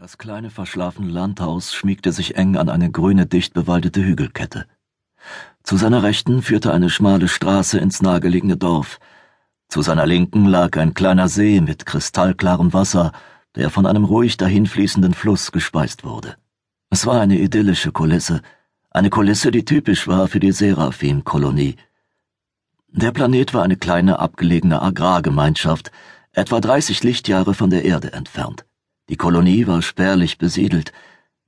[0.00, 4.64] Das kleine verschlafene Landhaus schmiegte sich eng an eine grüne, dicht bewaldete Hügelkette.
[5.62, 8.98] Zu seiner Rechten führte eine schmale Straße ins nahegelegene Dorf.
[9.68, 13.12] Zu seiner Linken lag ein kleiner See mit kristallklarem Wasser,
[13.56, 16.36] der von einem ruhig dahinfließenden Fluss gespeist wurde.
[16.88, 18.40] Es war eine idyllische Kulisse,
[18.90, 21.76] eine Kulisse, die typisch war für die Seraphim-Kolonie.
[22.88, 25.92] Der Planet war eine kleine abgelegene Agrargemeinschaft,
[26.32, 28.64] etwa 30 Lichtjahre von der Erde entfernt.
[29.10, 30.92] Die Kolonie war spärlich besiedelt.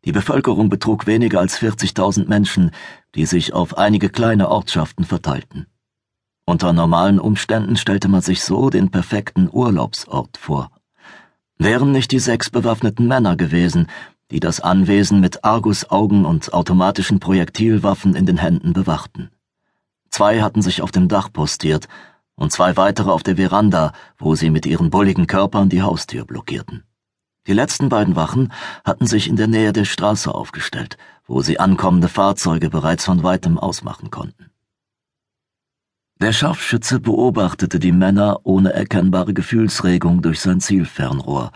[0.04, 2.72] Die Bevölkerung betrug weniger als 40.000 Menschen,
[3.14, 5.66] die sich auf einige kleine Ortschaften verteilten.
[6.44, 10.72] Unter normalen Umständen stellte man sich so den perfekten Urlaubsort vor.
[11.56, 13.86] Wären nicht die sechs bewaffneten Männer gewesen,
[14.32, 19.30] die das Anwesen mit Argusaugen und automatischen Projektilwaffen in den Händen bewachten.
[20.10, 21.86] Zwei hatten sich auf dem Dach postiert
[22.34, 26.82] und zwei weitere auf der Veranda, wo sie mit ihren bulligen Körpern die Haustür blockierten.
[27.46, 28.52] Die letzten beiden Wachen
[28.84, 30.96] hatten sich in der Nähe der Straße aufgestellt,
[31.26, 34.50] wo sie ankommende Fahrzeuge bereits von weitem ausmachen konnten.
[36.20, 41.50] Der Scharfschütze beobachtete die Männer ohne erkennbare Gefühlsregung durch sein Zielfernrohr.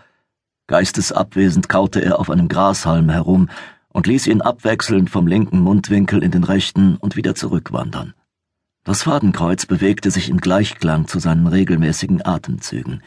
[0.67, 3.49] Geistesabwesend kaute er auf einem Grashalm herum
[3.89, 8.15] und ließ ihn abwechselnd vom linken Mundwinkel in den rechten und wieder zurückwandern.
[8.83, 13.03] Das Fadenkreuz bewegte sich im Gleichklang zu seinen regelmäßigen Atemzügen.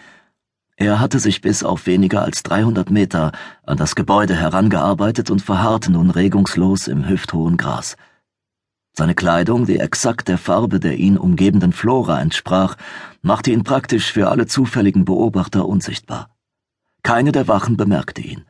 [0.80, 5.92] Er hatte sich bis auf weniger als 300 Meter an das Gebäude herangearbeitet und verharrte
[5.92, 7.98] nun regungslos im hüfthohen Gras.
[8.94, 12.78] Seine Kleidung, die exakt der Farbe der ihn umgebenden Flora entsprach,
[13.22, 16.34] machte ihn praktisch für alle zufälligen Beobachter unsichtbar.
[17.04, 18.46] Keine der Wachen bemerkte ihn.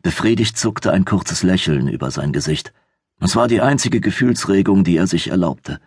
[0.00, 2.72] Befriedigt zuckte ein kurzes Lächeln über sein Gesicht.
[3.20, 5.78] Es war die einzige Gefühlsregung, die er sich erlaubte.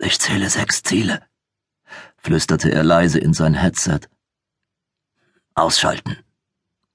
[0.00, 1.22] Ich zähle sechs Ziele,
[2.18, 4.00] flüsterte er leise in sein Headset.
[5.54, 6.16] Ausschalten,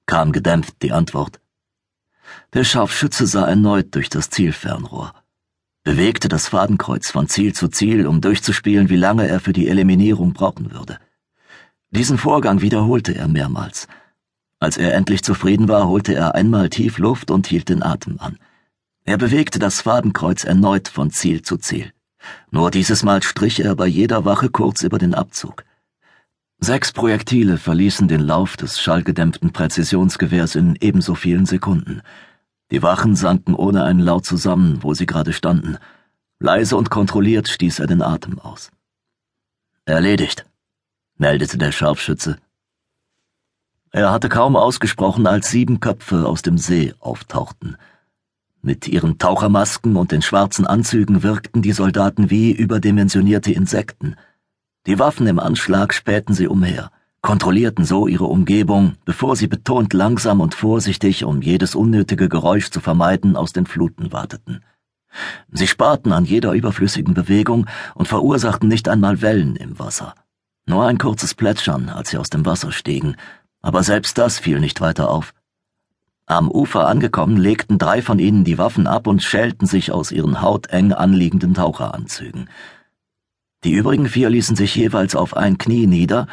[0.06, 1.40] kam gedämpft die Antwort.
[2.52, 5.12] Der Scharfschütze sah erneut durch das Zielfernrohr,
[5.82, 10.32] bewegte das Fadenkreuz von Ziel zu Ziel, um durchzuspielen, wie lange er für die Eliminierung
[10.32, 10.98] brauchen würde.
[11.90, 13.86] Diesen Vorgang wiederholte er mehrmals.
[14.58, 18.38] Als er endlich zufrieden war, holte er einmal tief Luft und hielt den Atem an.
[19.04, 21.92] Er bewegte das Fadenkreuz erneut von Ziel zu Ziel.
[22.50, 25.64] Nur dieses Mal strich er bei jeder Wache kurz über den Abzug.
[26.58, 32.02] Sechs Projektile verließen den Lauf des schallgedämpften Präzisionsgewehrs in ebenso vielen Sekunden.
[32.70, 35.76] Die Wachen sanken ohne einen Laut zusammen, wo sie gerade standen.
[36.38, 38.70] Leise und kontrolliert stieß er den Atem aus.
[39.84, 40.46] Erledigt,
[41.16, 42.38] meldete der Scharfschütze.
[43.90, 47.76] Er hatte kaum ausgesprochen, als sieben Köpfe aus dem See auftauchten.
[48.66, 54.16] Mit ihren Tauchermasken und den schwarzen Anzügen wirkten die Soldaten wie überdimensionierte Insekten.
[54.86, 60.40] Die Waffen im Anschlag spähten sie umher, kontrollierten so ihre Umgebung, bevor sie betont langsam
[60.40, 64.64] und vorsichtig, um jedes unnötige Geräusch zu vermeiden, aus den Fluten warteten.
[65.52, 70.14] Sie sparten an jeder überflüssigen Bewegung und verursachten nicht einmal Wellen im Wasser.
[70.64, 73.16] Nur ein kurzes Plätschern, als sie aus dem Wasser stiegen,
[73.60, 75.34] aber selbst das fiel nicht weiter auf.
[76.26, 80.40] Am Ufer angekommen, legten drei von ihnen die Waffen ab und schälten sich aus ihren
[80.40, 82.48] hauteng anliegenden Taucheranzügen.
[83.62, 86.26] Die übrigen vier ließen sich jeweils auf ein Knie nieder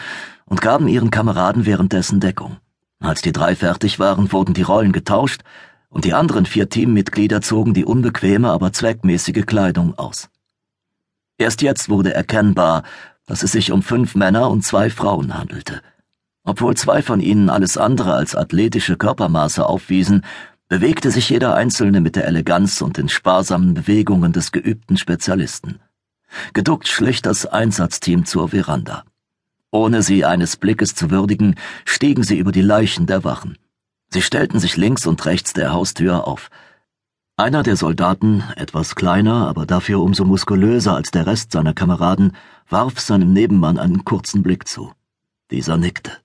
[0.46, 2.58] und gaben ihren Kameraden währenddessen Deckung.
[3.00, 5.42] Als die drei fertig waren, wurden die Rollen getauscht
[5.90, 10.30] und die anderen vier Teammitglieder zogen die unbequeme, aber zweckmäßige Kleidung aus.
[11.38, 12.84] Erst jetzt wurde erkennbar,
[13.26, 15.82] dass es sich um fünf Männer und zwei Frauen handelte.
[16.44, 20.26] Obwohl zwei von ihnen alles andere als athletische Körpermaße aufwiesen,
[20.68, 25.80] bewegte sich jeder Einzelne mit der Eleganz und den sparsamen Bewegungen des geübten Spezialisten.
[26.54, 29.04] Geduckt schlich das Einsatzteam zur Veranda.
[29.70, 33.58] Ohne sie eines Blickes zu würdigen, stiegen sie über die Leichen der Wachen.
[34.10, 36.50] Sie stellten sich links und rechts der Haustür auf.
[37.38, 42.36] Einer der Soldaten, etwas kleiner, aber dafür umso muskulöser als der Rest seiner Kameraden,
[42.70, 44.92] warf seinem Nebenmann einen kurzen Blick zu.
[45.50, 46.21] Dieser nickte.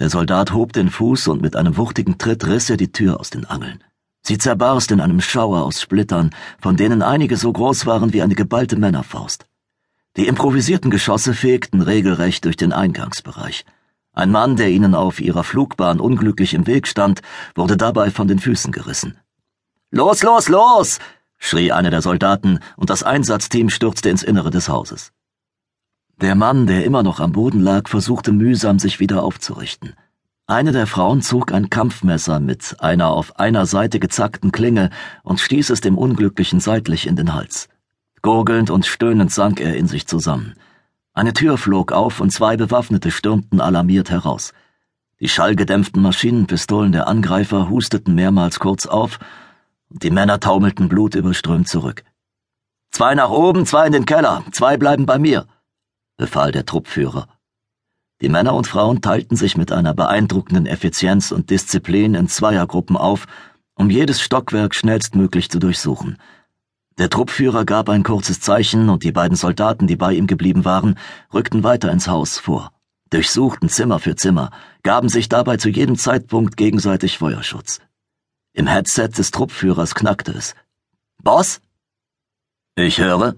[0.00, 3.30] Der Soldat hob den Fuß und mit einem wuchtigen Tritt riss er die Tür aus
[3.30, 3.84] den Angeln.
[4.22, 6.30] Sie zerbarst in einem Schauer aus Splittern,
[6.60, 9.46] von denen einige so groß waren wie eine geballte Männerfaust.
[10.16, 13.64] Die improvisierten Geschosse fegten regelrecht durch den Eingangsbereich.
[14.12, 17.22] Ein Mann, der ihnen auf ihrer Flugbahn unglücklich im Weg stand,
[17.54, 19.16] wurde dabei von den Füßen gerissen.
[19.92, 20.98] Los, los, los!
[21.38, 25.12] schrie einer der Soldaten, und das Einsatzteam stürzte ins Innere des Hauses.
[26.20, 29.94] Der Mann, der immer noch am Boden lag, versuchte mühsam, sich wieder aufzurichten.
[30.46, 34.90] Eine der Frauen zog ein Kampfmesser mit einer auf einer Seite gezackten Klinge
[35.24, 37.68] und stieß es dem Unglücklichen seitlich in den Hals.
[38.22, 40.54] Gurgelnd und stöhnend sank er in sich zusammen.
[41.14, 44.52] Eine Tür flog auf und zwei Bewaffnete stürmten alarmiert heraus.
[45.18, 49.18] Die schallgedämpften Maschinenpistolen der Angreifer husteten mehrmals kurz auf,
[49.88, 52.04] und die Männer taumelten blutüberströmt zurück.
[52.90, 55.46] Zwei nach oben, zwei in den Keller, zwei bleiben bei mir,
[56.16, 57.28] befahl der Truppführer.
[58.20, 63.26] Die Männer und Frauen teilten sich mit einer beeindruckenden Effizienz und Disziplin in Zweiergruppen auf,
[63.74, 66.18] um jedes Stockwerk schnellstmöglich zu durchsuchen.
[66.96, 70.96] Der Truppführer gab ein kurzes Zeichen und die beiden Soldaten, die bei ihm geblieben waren,
[71.32, 72.70] rückten weiter ins Haus vor,
[73.10, 74.50] durchsuchten Zimmer für Zimmer,
[74.84, 77.80] gaben sich dabei zu jedem Zeitpunkt gegenseitig Feuerschutz.
[78.52, 80.54] Im Headset des Truppführers knackte es.
[81.20, 81.60] Boss?
[82.76, 83.34] Ich höre.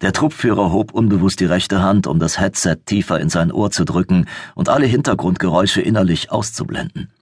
[0.00, 3.84] Der Truppführer hob unbewusst die rechte Hand, um das Headset tiefer in sein Ohr zu
[3.84, 7.12] drücken und alle Hintergrundgeräusche innerlich auszublenden.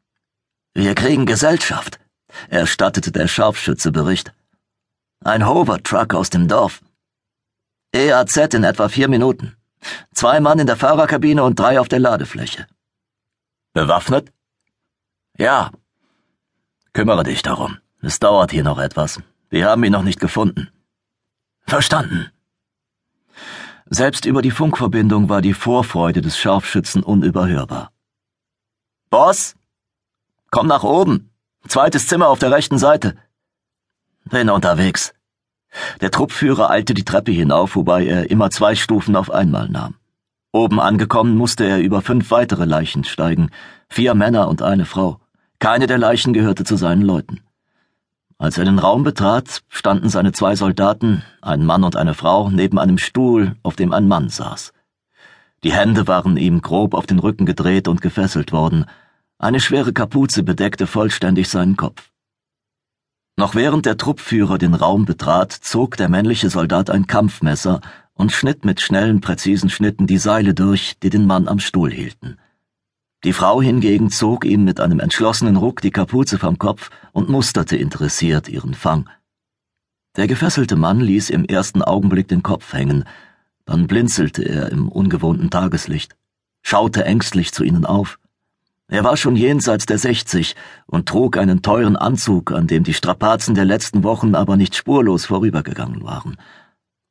[0.75, 1.99] Wir kriegen Gesellschaft,
[2.49, 4.33] erstattete der Scharfschütze Bericht.
[5.25, 6.81] Ein Hover-Truck aus dem Dorf.
[7.95, 9.55] EAZ in etwa vier Minuten.
[10.15, 12.67] Zwei Mann in der Fahrerkabine und drei auf der Ladefläche.
[13.75, 14.33] Bewaffnet?
[15.37, 15.71] Ja.
[16.93, 17.79] Kümmere dich darum.
[18.01, 19.21] Es dauert hier noch etwas.
[19.51, 20.71] Wir haben ihn noch nicht gefunden.
[21.67, 22.31] Verstanden.
[23.87, 27.93] Selbst über die Funkverbindung war die Vorfreude des Scharfschützen unüberhörbar.
[29.11, 29.55] Boss?
[30.51, 31.31] Komm nach oben.
[31.69, 33.17] Zweites Zimmer auf der rechten Seite.
[34.25, 35.13] Bin unterwegs.
[36.01, 39.95] Der Truppführer eilte die Treppe hinauf, wobei er immer zwei Stufen auf einmal nahm.
[40.53, 43.51] Oben angekommen musste er über fünf weitere Leichen steigen,
[43.89, 45.19] vier Männer und eine Frau.
[45.59, 47.41] Keine der Leichen gehörte zu seinen Leuten.
[48.43, 52.77] Als er den Raum betrat, standen seine zwei Soldaten, ein Mann und eine Frau, neben
[52.77, 54.73] einem Stuhl, auf dem ein Mann saß.
[55.63, 58.87] Die Hände waren ihm grob auf den Rücken gedreht und gefesselt worden,
[59.39, 62.11] eine schwere Kapuze bedeckte vollständig seinen Kopf.
[63.37, 67.81] Noch während der Truppführer den Raum betrat, zog der männliche Soldat ein Kampfmesser
[68.13, 72.39] und schnitt mit schnellen, präzisen Schnitten die Seile durch, die den Mann am Stuhl hielten.
[73.25, 77.77] Die Frau hingegen zog ihm mit einem entschlossenen Ruck die Kapuze vom Kopf und musterte
[77.77, 79.09] interessiert ihren Fang.
[80.17, 83.05] Der gefesselte Mann ließ im ersten Augenblick den Kopf hängen,
[83.65, 86.17] dann blinzelte er im ungewohnten Tageslicht,
[86.63, 88.19] schaute ängstlich zu ihnen auf.
[88.89, 93.55] Er war schon jenseits der sechzig und trug einen teuren Anzug, an dem die Strapazen
[93.55, 96.37] der letzten Wochen aber nicht spurlos vorübergegangen waren.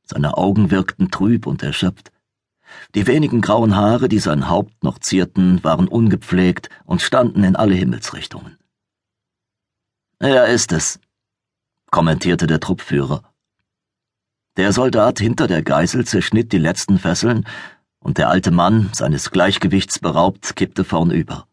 [0.03, 2.11] Seine Augen wirkten trüb und erschöpft.
[2.95, 7.75] Die wenigen grauen Haare, die sein Haupt noch zierten, waren ungepflegt und standen in alle
[7.75, 8.57] Himmelsrichtungen.
[10.19, 10.99] Er ist es,
[11.89, 13.23] kommentierte der Truppführer.
[14.57, 17.45] Der Soldat hinter der Geisel zerschnitt die letzten Fesseln,
[17.99, 21.47] und der alte Mann, seines Gleichgewichts beraubt, kippte vornüber.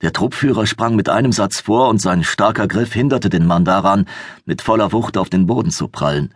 [0.00, 4.06] Der Truppführer sprang mit einem Satz vor, und sein starker Griff hinderte den Mann daran,
[4.44, 6.34] mit voller Wucht auf den Boden zu prallen.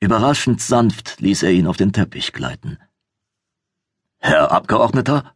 [0.00, 2.78] Überraschend sanft ließ er ihn auf den Teppich gleiten.
[4.26, 5.34] Herr Abgeordneter?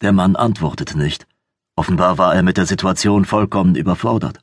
[0.00, 1.26] Der Mann antwortete nicht.
[1.74, 4.38] Offenbar war er mit der Situation vollkommen überfordert.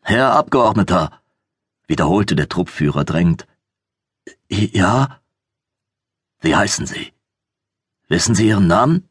[0.00, 1.10] Herr Abgeordneter,
[1.88, 3.48] wiederholte der Truppführer drängend.
[4.48, 5.20] Ja?
[6.38, 7.12] Wie heißen Sie?
[8.06, 9.08] Wissen Sie Ihren Namen?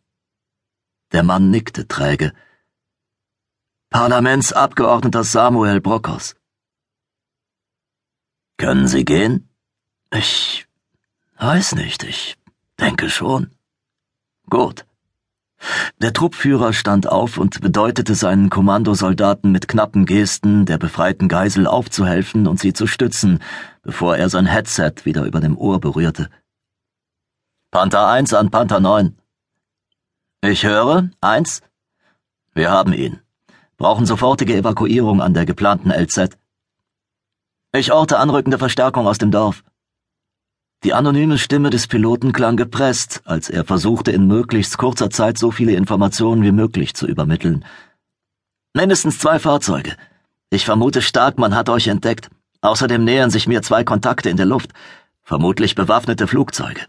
[1.12, 2.32] Der Mann nickte träge.
[3.90, 6.38] Parlamentsabgeordneter Samuel Brockhaus.
[8.56, 9.50] Können Sie gehen?
[10.10, 10.68] Ich
[11.36, 12.38] weiß nicht, ich
[12.82, 13.52] Denke schon.
[14.50, 14.86] Gut.
[16.00, 22.48] Der Truppführer stand auf und bedeutete seinen Kommandosoldaten mit knappen Gesten, der befreiten Geisel aufzuhelfen
[22.48, 23.40] und sie zu stützen,
[23.84, 26.30] bevor er sein Headset wieder über dem Ohr berührte.
[27.70, 29.16] Panther 1 an Panther 9.
[30.42, 31.62] Ich höre, eins.
[32.54, 33.20] Wir haben ihn.
[33.78, 36.36] Brauchen sofortige Evakuierung an der geplanten LZ.
[37.74, 39.64] Ich orte anrückende Verstärkung aus dem Dorf.
[40.84, 45.52] Die anonyme Stimme des Piloten klang gepresst, als er versuchte, in möglichst kurzer Zeit so
[45.52, 47.66] viele Informationen wie möglich zu übermitteln.
[48.74, 49.96] Mindestens zwei Fahrzeuge.
[50.50, 52.32] Ich vermute stark, man hat euch entdeckt.
[52.62, 54.72] Außerdem nähern sich mir zwei Kontakte in der Luft.
[55.22, 56.82] Vermutlich bewaffnete Flugzeuge.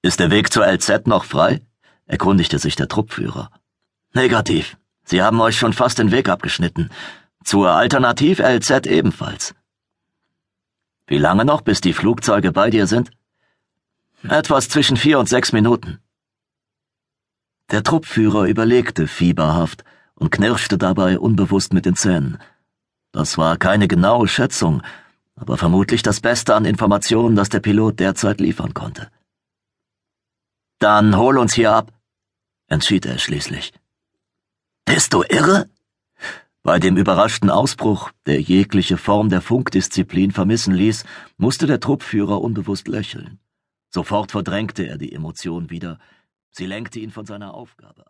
[0.00, 1.60] Ist der Weg zur LZ noch frei?
[2.06, 3.50] erkundigte sich der Truppführer.
[4.14, 4.78] Negativ.
[5.04, 6.90] Sie haben euch schon fast den Weg abgeschnitten.
[7.44, 9.54] Zur Alternativ-LZ ebenfalls.
[11.12, 13.10] Wie lange noch, bis die Flugzeuge bei dir sind?
[14.22, 15.98] Etwas zwischen vier und sechs Minuten.
[17.70, 22.38] Der Truppführer überlegte fieberhaft und knirschte dabei unbewusst mit den Zähnen.
[23.12, 24.80] Das war keine genaue Schätzung,
[25.36, 29.10] aber vermutlich das Beste an Informationen, das der Pilot derzeit liefern konnte.
[30.78, 31.92] Dann hol uns hier ab,
[32.68, 33.74] entschied er schließlich.
[34.86, 35.68] Bist du irre?
[36.64, 41.04] Bei dem überraschten Ausbruch, der jegliche Form der Funkdisziplin vermissen ließ,
[41.36, 43.40] musste der Truppführer unbewusst lächeln.
[43.90, 45.98] Sofort verdrängte er die Emotion wieder,
[46.52, 48.04] Sie lenkte ihn von seiner Aufgabe